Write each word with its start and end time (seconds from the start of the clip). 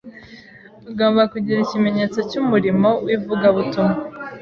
Ugomba 0.89 1.21
kugira 1.33 1.59
ikimenyetso 1.61 2.19
cy’umurimo 2.29 2.89
w’ivugabutumwa 3.07 3.95